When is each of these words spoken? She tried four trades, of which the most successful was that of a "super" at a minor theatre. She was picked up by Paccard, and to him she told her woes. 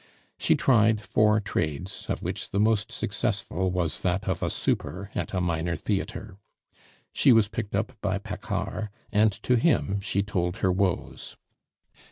She 0.39 0.55
tried 0.55 1.01
four 1.05 1.39
trades, 1.39 2.07
of 2.09 2.23
which 2.23 2.49
the 2.49 2.59
most 2.59 2.91
successful 2.91 3.69
was 3.69 4.01
that 4.01 4.27
of 4.27 4.41
a 4.41 4.49
"super" 4.49 5.11
at 5.13 5.31
a 5.31 5.39
minor 5.39 5.75
theatre. 5.75 6.37
She 7.13 7.31
was 7.31 7.47
picked 7.47 7.75
up 7.75 7.95
by 8.01 8.17
Paccard, 8.17 8.89
and 9.11 9.31
to 9.43 9.57
him 9.57 9.99
she 10.01 10.23
told 10.23 10.55
her 10.65 10.71
woes. 10.71 11.37